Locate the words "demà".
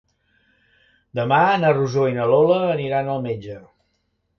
1.21-1.39